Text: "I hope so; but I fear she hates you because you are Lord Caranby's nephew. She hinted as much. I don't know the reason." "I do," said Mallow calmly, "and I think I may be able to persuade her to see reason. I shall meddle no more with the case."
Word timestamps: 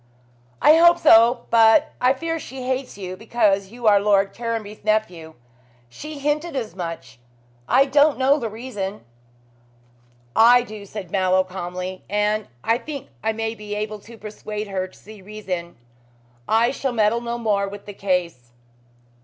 "I 0.63 0.77
hope 0.77 0.97
so; 0.97 1.45
but 1.51 1.93
I 2.01 2.13
fear 2.13 2.39
she 2.39 2.63
hates 2.63 2.97
you 2.97 3.15
because 3.15 3.67
you 3.67 3.85
are 3.85 3.99
Lord 3.99 4.33
Caranby's 4.33 4.83
nephew. 4.83 5.35
She 5.89 6.17
hinted 6.17 6.55
as 6.55 6.75
much. 6.75 7.19
I 7.69 7.85
don't 7.85 8.17
know 8.17 8.39
the 8.39 8.49
reason." 8.49 9.05
"I 10.35 10.63
do," 10.63 10.87
said 10.87 11.11
Mallow 11.11 11.43
calmly, 11.43 12.01
"and 12.09 12.47
I 12.63 12.79
think 12.79 13.09
I 13.23 13.31
may 13.31 13.53
be 13.53 13.75
able 13.75 13.99
to 13.99 14.17
persuade 14.17 14.67
her 14.69 14.87
to 14.87 14.97
see 14.97 15.21
reason. 15.21 15.75
I 16.47 16.71
shall 16.71 16.93
meddle 16.93 17.21
no 17.21 17.37
more 17.37 17.67
with 17.67 17.85
the 17.85 17.93
case." 17.93 18.49